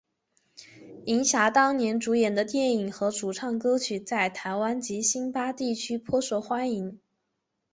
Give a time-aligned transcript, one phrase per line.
[1.05, 6.99] 银霞当年主演的电影和主唱歌曲在台湾及星马地区颇受欢迎。